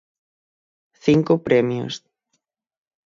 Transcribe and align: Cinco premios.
Cinco 1.05 1.33
premios. 1.45 1.93